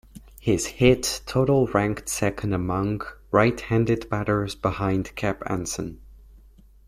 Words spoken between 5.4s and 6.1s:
Anson.